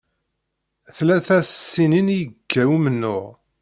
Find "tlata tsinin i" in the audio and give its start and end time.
0.97-2.17